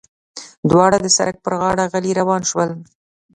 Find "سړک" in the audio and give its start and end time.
1.17-1.35